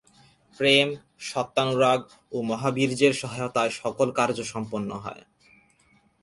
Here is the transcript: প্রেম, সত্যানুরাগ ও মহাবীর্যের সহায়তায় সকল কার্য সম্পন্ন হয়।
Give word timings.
প্রেম, 0.59 0.87
সত্যানুরাগ 1.29 2.01
ও 2.31 2.37
মহাবীর্যের 2.41 3.13
সহায়তায় 3.13 3.71
সকল 3.81 4.07
কার্য 4.11 4.37
সম্পন্ন 4.43 4.89
হয়। 4.95 5.23